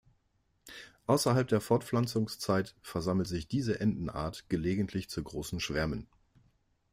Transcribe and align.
Außerhalb 1.05 1.47
der 1.47 1.61
Fortpflanzungszeit 1.61 2.75
versammelt 2.81 3.27
sich 3.27 3.47
diese 3.47 3.79
Entenart 3.79 4.49
gelegentlich 4.49 5.11
zu 5.11 5.21
großen 5.23 5.59
Schwärmen. 5.59 6.07